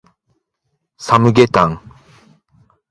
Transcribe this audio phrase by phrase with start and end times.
[0.97, 1.79] サムゲタン